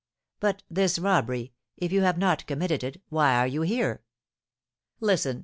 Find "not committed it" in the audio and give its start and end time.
2.17-3.03